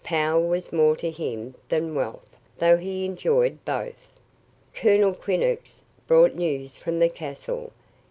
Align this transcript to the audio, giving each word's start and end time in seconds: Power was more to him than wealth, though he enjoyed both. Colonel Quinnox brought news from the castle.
Power 0.03 0.39
was 0.39 0.73
more 0.73 0.95
to 0.95 1.11
him 1.11 1.53
than 1.69 1.93
wealth, 1.93 2.27
though 2.57 2.77
he 2.77 3.05
enjoyed 3.05 3.63
both. 3.65 4.07
Colonel 4.73 5.13
Quinnox 5.13 5.79
brought 6.07 6.33
news 6.33 6.75
from 6.75 6.97
the 6.97 7.07
castle. 7.07 7.71